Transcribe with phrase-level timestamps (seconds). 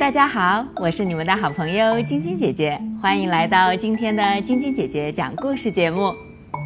[0.00, 6.10] 大家好，我是你们的好朋友晶晶姐姐，欢迎来到今天的晶晶姐姐讲故事节目。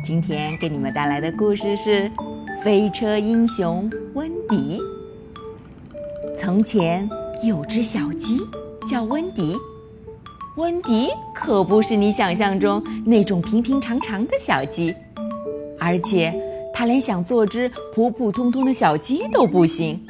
[0.05, 2.09] 今天给你们带来的故事是
[2.63, 4.79] 《飞车英雄温迪》。
[6.39, 7.11] 从前
[7.43, 8.39] 有只小鸡
[8.89, 9.57] 叫温迪，
[10.57, 14.95] 温迪可不是你想象中那种平平常常的小鸡，
[15.81, 16.33] 而且
[16.73, 20.01] 它连想做只普普通通的小鸡都不行。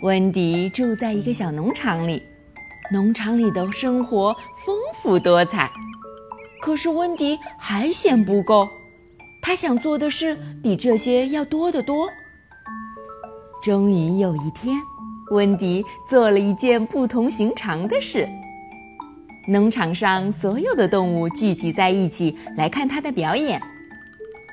[0.00, 2.22] 温迪住在一个小农场里，
[2.92, 4.32] 农场里的生活
[4.64, 5.68] 丰富多彩。
[6.60, 8.68] 可是温迪还嫌不够，
[9.42, 12.08] 他想做的事比这些要多得多。
[13.60, 14.80] 终于有一天，
[15.32, 18.28] 温迪做了一件不同寻常的事。
[19.48, 23.60] 农场上所有的动物聚集在一起来看他的表演，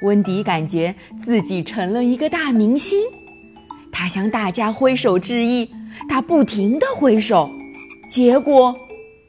[0.02, 3.00] 温迪感觉自己成了一个大明星。
[3.98, 5.70] 他向大家挥手致意，
[6.10, 7.50] 他不停地挥手，
[8.10, 8.76] 结果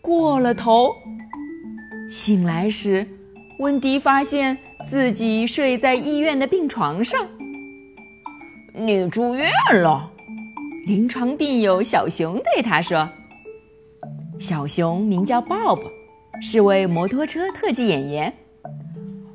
[0.01, 0.93] 过了头。
[2.11, 3.07] 醒来时，
[3.61, 7.25] 温迪发现自己睡在医院的病床上。
[8.75, 10.11] 你住院了，
[10.85, 13.09] 临床病友小熊对他说
[14.41, 15.79] ：“小熊名叫 Bob，
[16.43, 18.35] 是位摩托车特技演员。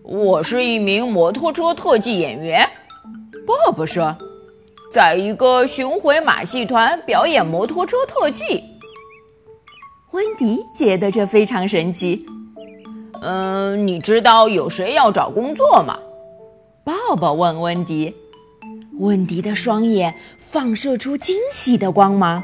[0.03, 2.67] 我是一名摩托车特技演员。
[3.47, 4.13] ”Bob 说。
[4.91, 8.61] 在一个巡回马戏团表演摩托车特技，
[10.11, 12.25] 温迪觉得这非常神奇。
[13.21, 15.97] 嗯，你知道有谁要找工作吗？
[16.83, 18.13] 鲍勃问温迪。
[18.99, 22.43] 温迪的双眼放射出惊喜的光芒。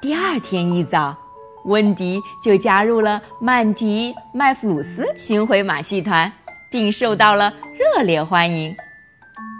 [0.00, 1.16] 第二天一早，
[1.64, 6.32] 温迪就加入了曼迪麦弗鲁斯巡回马戏团，
[6.70, 8.74] 并受到了热烈欢迎。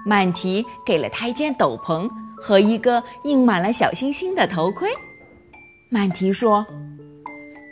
[0.04, 4.88] 曼提给了他一件斗篷和一个印满了小星星的头盔。
[5.90, 6.66] 曼提说：“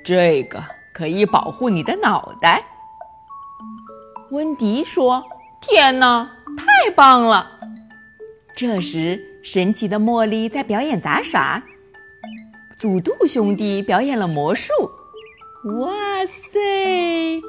[0.04, 0.62] 这个
[0.92, 2.64] 可以保护你的脑袋。”
[4.30, 5.22] 温迪说
[5.60, 6.24] ：“天哪，
[6.56, 7.50] 太棒了！”
[8.54, 11.62] 这时，神奇的茉莉在表演杂耍，
[12.76, 14.72] 祖杜兄弟表演了魔术。
[15.78, 15.90] 哇
[16.26, 17.40] 塞，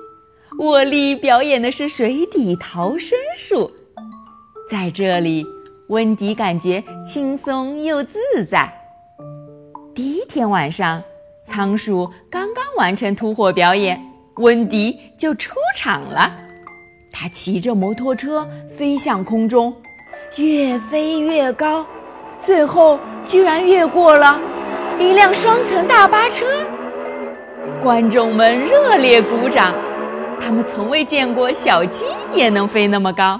[0.57, 3.71] 茉莉表演的是水底逃生术。
[4.73, 5.45] 在这里，
[5.89, 8.17] 温迪感觉轻松又自
[8.49, 8.73] 在。
[9.93, 10.99] 第一天晚上，
[11.45, 14.03] 仓鼠刚刚完成突火表演，
[14.37, 16.35] 温迪就出场了。
[17.11, 19.71] 他骑着摩托车飞向空中，
[20.37, 21.85] 越飞越高，
[22.41, 24.39] 最后居然越过了
[24.99, 26.47] 一辆双层大巴车。
[27.83, 29.71] 观众们热烈鼓掌，
[30.41, 33.39] 他们从未见过小鸡也能飞那么高。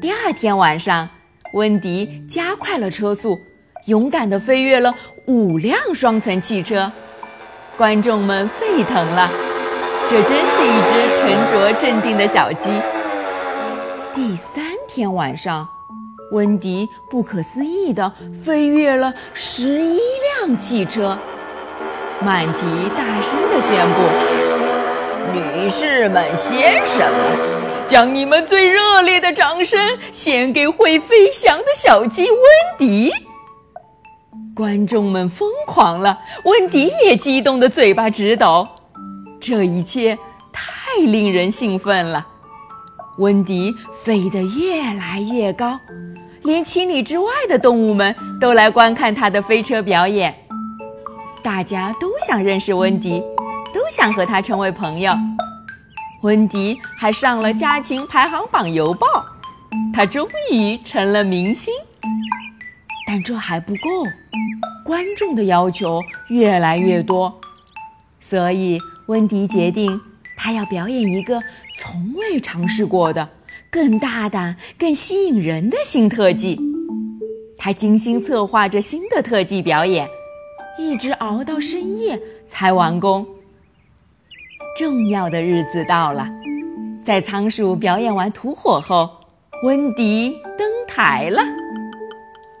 [0.00, 1.06] 第二天晚上，
[1.52, 3.38] 温迪加快了车速，
[3.84, 4.94] 勇敢地飞越了
[5.26, 6.90] 五辆双层汽车，
[7.76, 9.30] 观众们沸腾了。
[10.08, 12.70] 这真是一只沉着镇定的小鸡。
[14.14, 15.68] 第三天晚上，
[16.32, 18.10] 温迪不可思议地
[18.42, 20.00] 飞越了十一
[20.38, 21.18] 辆汽车。
[22.24, 24.00] 曼迪大声地宣布
[25.34, 27.59] ：“女士们、先生们！”
[27.90, 29.76] 将你们最热烈的掌声
[30.12, 32.38] 献给会飞翔的小鸡温
[32.78, 33.10] 迪！
[34.54, 38.68] 观众们疯狂了，温迪也激动的嘴巴直抖。
[39.40, 40.16] 这一切
[40.52, 42.24] 太令人兴奋了。
[43.18, 43.74] 温迪
[44.04, 45.76] 飞得越来越高，
[46.44, 50.32] 连千里之外的动物们都来观看他的飞车表演。
[51.42, 53.20] 大家都想认识温迪，
[53.74, 55.12] 都想和他成为朋友。
[56.22, 59.24] 温迪还上了家禽排行榜邮报，
[59.92, 61.72] 他终于成了明星。
[63.06, 63.88] 但这还不够，
[64.84, 67.40] 观众的要求越来越多，
[68.20, 69.98] 所以温迪决定，
[70.36, 71.42] 他要表演一个
[71.78, 73.26] 从未尝试过的、
[73.70, 76.60] 更大胆、更吸引人的新特技。
[77.56, 80.06] 他精心策划着新的特技表演，
[80.78, 83.26] 一直熬到深夜才完工。
[84.76, 86.26] 重要的日子到了，
[87.04, 89.10] 在仓鼠表演完吐火后，
[89.64, 91.42] 温迪登台了。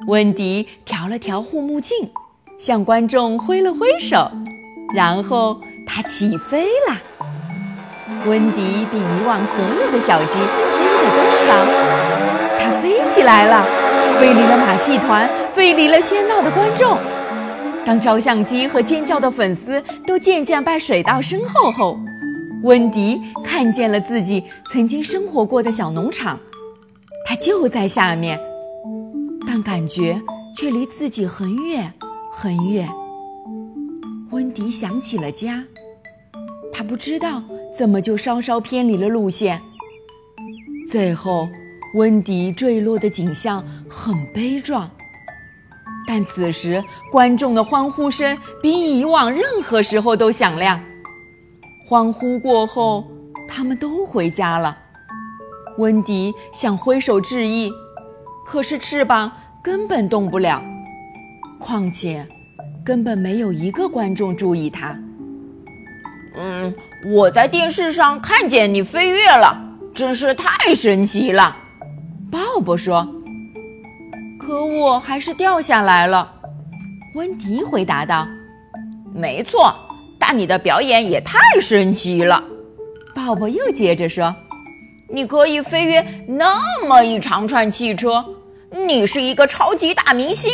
[0.06, 1.96] 温迪调了调护目镜，
[2.58, 4.30] 向观众挥了挥手，
[4.94, 6.96] 然后他起飞了。
[8.26, 11.52] 温迪比以往所有的小鸡飞得都高，
[12.58, 13.64] 它飞起来了，
[14.18, 16.98] 飞离了马戏团，飞离了喧闹的观众。
[17.84, 21.98] 当照相机和尖叫的粉丝都渐渐被水到身后后，
[22.62, 26.38] 温迪看见了自己曾经生活过的小农场，
[27.26, 28.38] 它就在下面，
[29.46, 30.20] 但感觉
[30.56, 31.92] 却离自己很远
[32.30, 32.88] 很远。
[34.30, 35.64] 温迪想起了家，
[36.72, 37.42] 他不知道
[37.76, 39.60] 怎么就稍稍偏离了路线。
[40.88, 41.48] 最后，
[41.94, 44.88] 温迪坠落的景象很悲壮，
[46.12, 50.80] 但此时观众的欢呼声比以往任何时候都响亮。
[51.86, 53.04] 欢呼过后，
[53.46, 54.76] 他们都回家了。
[55.78, 57.70] 温迪想挥手致意，
[58.44, 59.30] 可是翅膀
[59.62, 60.60] 根本动不了。
[61.60, 62.26] 况且，
[62.84, 64.98] 根本没有一个观众注意他。
[66.34, 66.74] 嗯，
[67.06, 69.56] 我在电视上看见你飞跃了，
[69.94, 71.56] 真是太神奇了。
[72.32, 73.08] 鲍勃说
[74.50, 76.28] ：“可我还是掉下来了。”
[77.14, 78.26] 温迪回答道
[79.14, 79.72] ：“没错，
[80.18, 82.42] 但你的表演也太神奇了。”
[83.14, 84.34] 鲍勃又接着说。
[85.12, 88.24] 你可以飞越那么一长串汽车，
[88.70, 90.52] 你是一个超级大明星。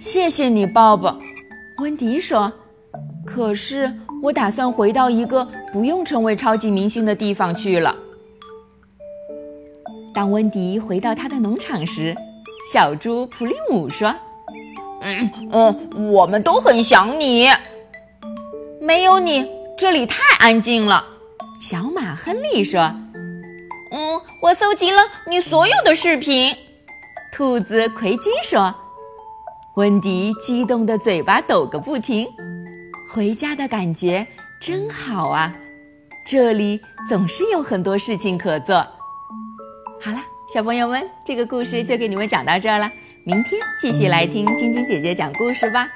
[0.00, 1.16] 谢谢你，鲍勃。
[1.78, 2.52] 温迪说
[3.24, 7.94] ：“可是我打算回到一个不用成为超级明星的地方去了。”
[10.12, 12.16] 当温迪回到他的农场时，
[12.72, 14.14] 小猪普利姆说
[15.02, 17.48] ：“嗯嗯，我们都很想你。
[18.80, 19.46] 没有你，
[19.76, 21.04] 这里太安静了。”
[21.60, 22.80] 小马亨利说。
[23.90, 26.54] 嗯，我搜集了你所有的视频。
[27.32, 28.74] 兔子奎基说
[29.76, 32.26] ：“温迪激动的嘴巴抖个不停，
[33.08, 34.26] 回家的感觉
[34.60, 35.54] 真好啊！
[36.26, 38.76] 这里总是有很多事情可做。”
[40.02, 40.18] 好了，
[40.54, 42.88] 小朋友们，这个故事就给你们讲到这儿了。
[43.24, 45.88] 明天继续来听晶晶姐姐讲故事吧。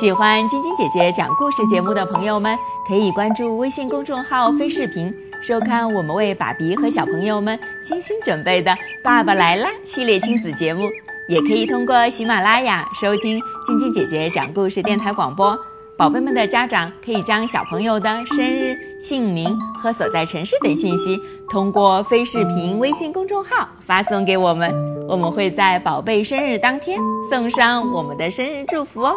[0.00, 2.56] 喜欢晶晶姐姐讲故事节目的朋友们，
[2.88, 5.14] 可以关注微信公众号“飞视频”。
[5.46, 8.72] 收看我们为爸比和小朋友们精心准备的
[9.04, 10.88] 《爸爸来啦》系列亲子节目，
[11.28, 15.54] 也可以通过喜马拉雅收听晶晶姐姐讲故事电台广播。
[15.98, 21.18] 宝贝们的家长可以将小朋友的生日、姓名和所在城市等信息
[21.48, 24.72] 通过非视频微信公众号发送给我们，
[25.08, 26.98] 我们会在宝贝生日当天
[27.30, 29.14] 送上我们的生日祝福哦。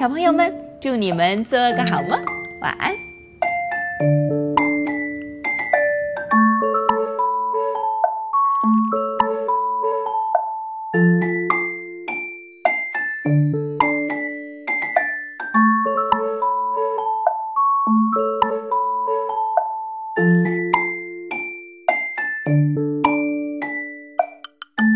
[0.00, 2.18] 小朋友们，祝你们做个好梦，
[2.62, 3.11] 晚安。